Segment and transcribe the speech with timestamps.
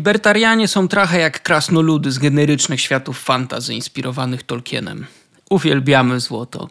[0.00, 5.06] Libertarianie są trochę jak krasnoludy z generycznych światów fantazy inspirowanych Tolkienem.
[5.50, 6.68] Uwielbiamy złoto.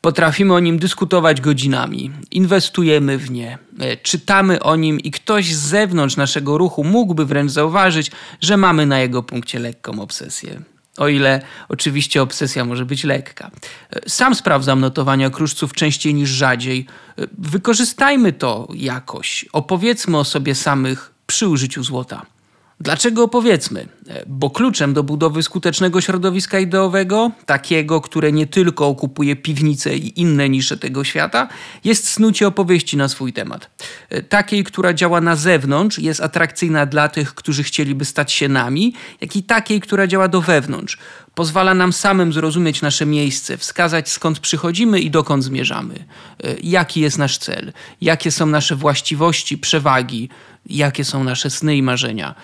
[0.00, 5.58] Potrafimy o nim dyskutować godzinami, inwestujemy w nie, e, czytamy o nim i ktoś z
[5.58, 10.62] zewnątrz naszego ruchu mógłby wręcz zauważyć, że mamy na jego punkcie lekką obsesję.
[10.96, 13.50] O ile oczywiście obsesja może być lekka.
[13.90, 16.86] E, sam sprawdzam notowania kruszców częściej niż rzadziej.
[17.18, 19.44] E, wykorzystajmy to jakoś.
[19.52, 22.31] Opowiedzmy o sobie samych przy użyciu złota.
[22.82, 23.86] Dlaczego opowiedzmy?
[24.08, 30.20] E, bo kluczem do budowy skutecznego środowiska ideowego, takiego, które nie tylko okupuje piwnice i
[30.20, 31.48] inne nisze tego świata,
[31.84, 33.70] jest snucie opowieści na swój temat.
[34.08, 38.94] E, takiej, która działa na zewnątrz, jest atrakcyjna dla tych, którzy chcieliby stać się nami,
[39.20, 40.98] jak i takiej, która działa do wewnątrz.
[41.34, 45.94] Pozwala nam samym zrozumieć nasze miejsce, wskazać skąd przychodzimy i dokąd zmierzamy,
[46.44, 50.28] e, jaki jest nasz cel, jakie są nasze właściwości, przewagi,
[50.66, 52.34] jakie są nasze sny i marzenia.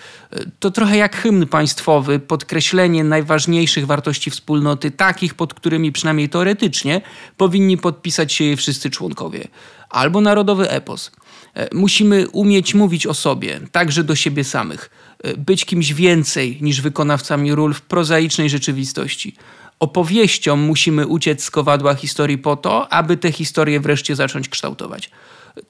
[0.59, 7.01] To trochę jak hymn państwowy, podkreślenie najważniejszych wartości wspólnoty, takich, pod którymi przynajmniej teoretycznie
[7.37, 9.47] powinni podpisać się jej wszyscy członkowie.
[9.89, 11.11] Albo narodowy epos.
[11.53, 14.89] E, musimy umieć mówić o sobie, także do siebie samych,
[15.23, 19.35] e, być kimś więcej niż wykonawcami ról w prozaicznej rzeczywistości.
[19.79, 25.11] Opowieścią musimy uciec z kowadła historii po to, aby te historie wreszcie zacząć kształtować.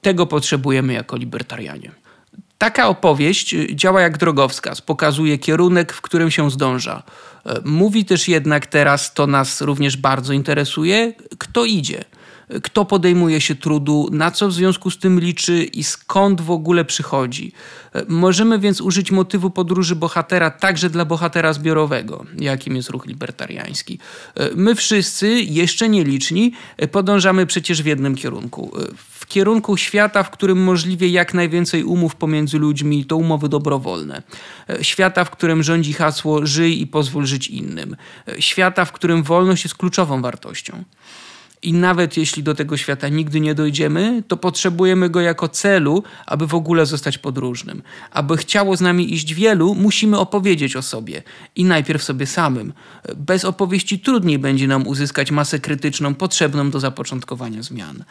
[0.00, 1.90] Tego potrzebujemy jako libertarianie.
[2.60, 7.02] Taka opowieść y, działa jak drogowskaz, pokazuje kierunek, w którym się zdąża.
[7.46, 12.04] E, mówi też jednak teraz, to nas również bardzo interesuje, kto idzie,
[12.62, 16.84] kto podejmuje się trudu, na co w związku z tym liczy i skąd w ogóle
[16.84, 17.52] przychodzi.
[17.92, 23.98] E, możemy więc użyć motywu podróży bohatera także dla bohatera zbiorowego, jakim jest ruch libertariański.
[24.34, 26.52] E, my wszyscy, jeszcze nieliczni,
[26.92, 28.72] podążamy przecież w jednym kierunku
[29.30, 34.22] kierunku świata, w którym możliwie jak najwięcej umów pomiędzy ludźmi to umowy dobrowolne.
[34.70, 37.96] E, świata, w którym rządzi hasło żyj i pozwól żyć innym.
[38.28, 40.84] E, świata, w którym wolność jest kluczową wartością.
[41.62, 46.46] I nawet jeśli do tego świata nigdy nie dojdziemy, to potrzebujemy go jako celu, aby
[46.46, 47.82] w ogóle zostać podróżnym.
[48.10, 51.22] Aby chciało z nami iść wielu, musimy opowiedzieć o sobie
[51.56, 52.72] i najpierw sobie samym.
[53.16, 58.04] Bez opowieści trudniej będzie nam uzyskać masę krytyczną potrzebną do zapoczątkowania zmian.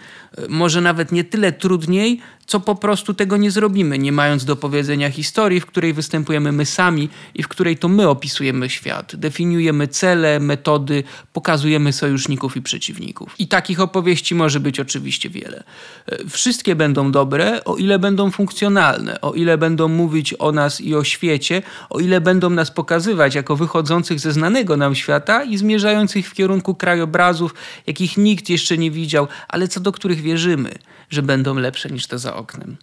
[0.49, 5.09] Może nawet nie tyle trudniej, co po prostu tego nie zrobimy, nie mając do powiedzenia
[5.09, 10.39] historii, w której występujemy my sami i w której to my opisujemy świat, definiujemy cele,
[10.39, 13.38] metody, pokazujemy sojuszników i przeciwników.
[13.39, 15.63] I takich opowieści może być oczywiście wiele.
[16.05, 20.95] E, wszystkie będą dobre, o ile będą funkcjonalne, o ile będą mówić o nas i
[20.95, 26.29] o świecie, o ile będą nas pokazywać jako wychodzących ze znanego nam świata i zmierzających
[26.29, 27.53] w kierunku krajobrazów,
[27.87, 30.71] jakich nikt jeszcze nie widział, ale co do których wierzymy,
[31.09, 32.77] że będą lepsze niż te za oknem.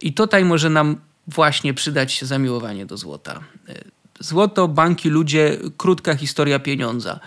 [0.00, 0.96] I tutaj może nam
[1.26, 3.40] właśnie przydać się zamiłowanie do złota.
[3.68, 3.74] E,
[4.20, 7.20] złoto, banki, ludzie, krótka historia pieniądza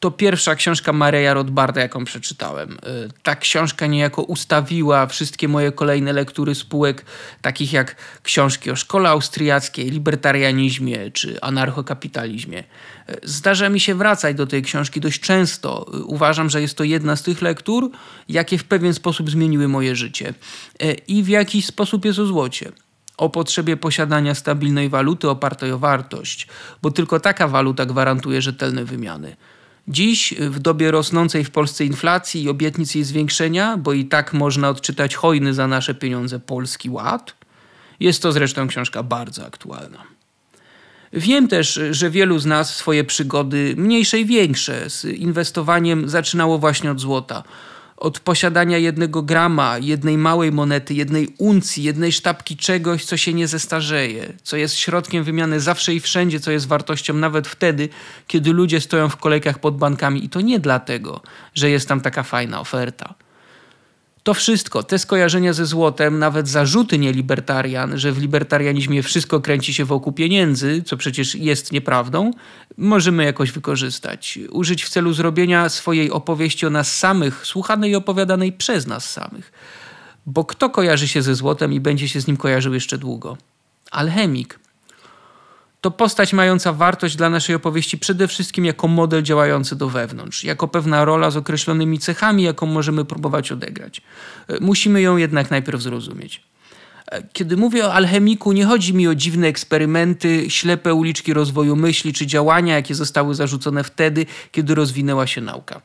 [0.00, 2.72] to pierwsza książka Mareja Rothbarda, jaką przeczytałem.
[2.72, 2.76] Y,
[3.22, 7.04] ta książka niejako ustawiła wszystkie moje kolejne lektury spółek,
[7.42, 12.58] takich jak książki o szkole austriackiej, libertarianizmie czy anarchokapitalizmie.
[12.58, 12.64] Y,
[13.22, 15.86] zdarza mi się wracać do tej książki dość często.
[15.94, 17.90] Y, uważam, że jest to jedna z tych lektur,
[18.28, 20.34] jakie w pewien sposób zmieniły moje życie.
[21.08, 22.72] I w jakiś sposób jest o złocie
[23.16, 26.46] o potrzebie posiadania stabilnej waluty opartej o wartość,
[26.82, 29.36] bo tylko taka waluta gwarantuje rzetelne wymiany.
[29.88, 34.68] Dziś, w dobie rosnącej w Polsce inflacji i obietnic jej zwiększenia, bo i tak można
[34.68, 37.34] odczytać hojny za nasze pieniądze polski ład,
[38.00, 39.98] jest to zresztą książka bardzo aktualna.
[41.12, 46.90] Wiem też, że wielu z nas swoje przygody, mniejsze i większe, z inwestowaniem zaczynało właśnie
[46.90, 47.42] od złota
[47.96, 53.48] od posiadania jednego grama, jednej małej monety, jednej uncji, jednej sztabki czegoś, co się nie
[53.48, 57.88] zestarzeje, co jest środkiem wymiany zawsze i wszędzie, co jest wartością nawet wtedy,
[58.26, 60.24] kiedy ludzie stoją w kolejkach pod bankami.
[60.24, 61.20] I to nie dlatego,
[61.54, 63.14] że jest tam taka fajna oferta.
[64.24, 69.84] To wszystko, te skojarzenia ze złotem, nawet zarzuty nielibertarian, że w libertarianizmie wszystko kręci się
[69.84, 72.30] wokół pieniędzy, co przecież jest nieprawdą,
[72.76, 74.38] możemy jakoś wykorzystać.
[74.50, 79.52] Użyć w celu zrobienia swojej opowieści o nas samych, słuchanej i opowiadanej przez nas samych.
[80.26, 83.36] Bo kto kojarzy się ze złotem i będzie się z nim kojarzył jeszcze długo?
[83.90, 84.58] Alchemik,
[85.84, 90.68] to postać mająca wartość dla naszej opowieści przede wszystkim jako model działający do wewnątrz, jako
[90.68, 94.00] pewna rola z określonymi cechami, jaką możemy próbować odegrać.
[94.48, 96.42] E, musimy ją jednak najpierw zrozumieć.
[97.06, 102.12] E, kiedy mówię o alchemiku, nie chodzi mi o dziwne eksperymenty, ślepe uliczki rozwoju myśli
[102.12, 105.80] czy działania, jakie zostały zarzucone wtedy, kiedy rozwinęła się nauka.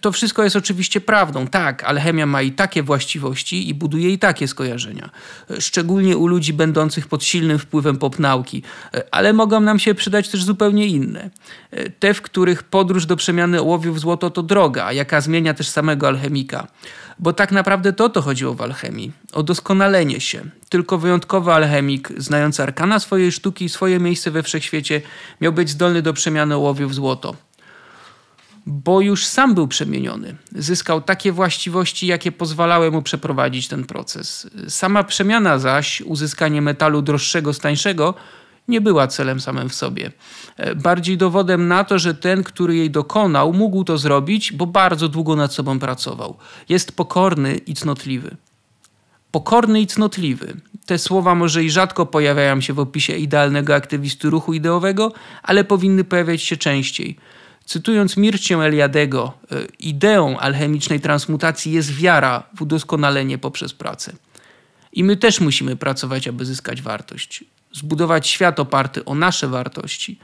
[0.00, 1.46] To wszystko jest oczywiście prawdą.
[1.46, 5.10] Tak, alchemia ma i takie właściwości i buduje i takie skojarzenia.
[5.60, 8.62] Szczególnie u ludzi będących pod silnym wpływem popnauki,
[9.10, 11.30] ale mogą nam się przydać też zupełnie inne.
[11.98, 16.08] Te, w których podróż do przemiany ołowiu w złoto to droga, jaka zmienia też samego
[16.08, 16.66] alchemika.
[17.18, 19.12] Bo tak naprawdę to to chodziło w alchemii.
[19.32, 20.42] O doskonalenie się.
[20.68, 25.02] Tylko wyjątkowy alchemik, znający arkana swojej sztuki i swoje miejsce we wszechświecie,
[25.40, 27.36] miał być zdolny do przemiany ołowiu w złoto
[28.66, 30.36] bo już sam był przemieniony.
[30.52, 34.50] Zyskał takie właściwości, jakie pozwalały mu przeprowadzić ten proces.
[34.68, 38.14] Sama przemiana zaś, uzyskanie metalu droższego z tańszego,
[38.68, 40.12] nie była celem samym w sobie.
[40.76, 45.36] Bardziej dowodem na to, że ten, który jej dokonał, mógł to zrobić, bo bardzo długo
[45.36, 46.36] nad sobą pracował.
[46.68, 48.36] Jest pokorny i cnotliwy.
[49.30, 50.56] Pokorny i cnotliwy.
[50.86, 55.12] Te słowa może i rzadko pojawiają się w opisie idealnego aktywisty ruchu ideowego,
[55.42, 57.16] ale powinny pojawiać się częściej.
[57.70, 64.12] Cytując Mircję Eliadego, e, ideą alchemicznej transmutacji jest wiara w udoskonalenie poprzez pracę.
[64.92, 67.44] I my też musimy pracować, aby zyskać wartość.
[67.72, 70.18] Zbudować świat oparty o nasze wartości.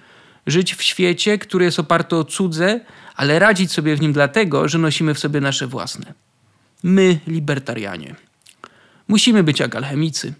[0.46, 2.80] Żyć w świecie, który jest oparty o cudze,
[3.16, 6.14] ale radzić sobie w nim dlatego, że nosimy w sobie nasze własne.
[6.82, 8.14] My, libertarianie.
[9.08, 10.34] Musimy być jak alchemicy.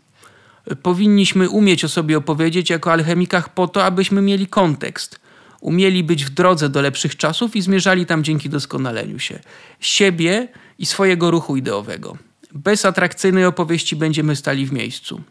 [0.83, 5.19] Powinniśmy umieć o sobie opowiedzieć jako alchemikach po to, abyśmy mieli kontekst–
[5.61, 9.41] umieli być w drodze do lepszych czasów i zmierzali tam dzięki doskonaleniu się
[9.81, 10.49] siebie
[10.79, 12.17] i swojego ruchu ideowego.
[12.53, 15.23] Bez atrakcyjnej opowieści będziemy stali w miejscu.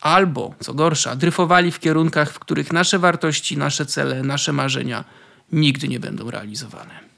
[0.00, 5.04] Albo, co gorsza, dryfowali w kierunkach, w których nasze wartości, nasze cele, nasze marzenia
[5.52, 7.09] nigdy nie będą realizowane.